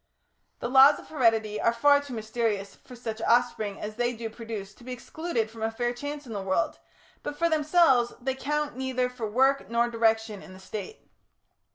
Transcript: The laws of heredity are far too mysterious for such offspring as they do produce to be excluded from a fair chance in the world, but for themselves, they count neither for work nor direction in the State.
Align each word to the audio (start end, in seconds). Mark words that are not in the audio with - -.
The 0.61 0.67
laws 0.67 0.97
of 0.97 1.09
heredity 1.09 1.61
are 1.61 1.71
far 1.71 2.01
too 2.01 2.13
mysterious 2.15 2.73
for 2.73 2.95
such 2.95 3.21
offspring 3.21 3.79
as 3.79 3.97
they 3.97 4.13
do 4.13 4.31
produce 4.31 4.73
to 4.73 4.83
be 4.83 4.91
excluded 4.91 5.51
from 5.51 5.61
a 5.61 5.69
fair 5.69 5.93
chance 5.93 6.25
in 6.25 6.33
the 6.33 6.41
world, 6.41 6.79
but 7.21 7.37
for 7.37 7.47
themselves, 7.51 8.11
they 8.19 8.33
count 8.33 8.75
neither 8.75 9.09
for 9.11 9.27
work 9.29 9.69
nor 9.69 9.91
direction 9.91 10.41
in 10.41 10.53
the 10.53 10.59
State. 10.59 11.07